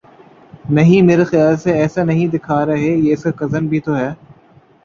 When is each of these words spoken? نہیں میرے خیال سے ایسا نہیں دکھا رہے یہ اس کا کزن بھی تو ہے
نہیں 0.69 1.01
میرے 1.01 1.23
خیال 1.23 1.57
سے 1.57 1.71
ایسا 1.73 2.03
نہیں 2.03 2.27
دکھا 2.27 2.65
رہے 2.65 2.89
یہ 2.95 3.13
اس 3.13 3.23
کا 3.23 3.31
کزن 3.37 3.67
بھی 3.67 3.79
تو 3.79 3.95
ہے 3.97 4.09